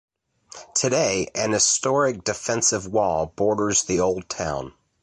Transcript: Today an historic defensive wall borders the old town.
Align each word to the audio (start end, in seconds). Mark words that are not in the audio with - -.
Today 0.73 1.27
an 1.35 1.51
historic 1.51 2.23
defensive 2.23 2.87
wall 2.87 3.27
borders 3.35 3.83
the 3.83 3.99
old 3.99 4.27
town. 4.29 4.73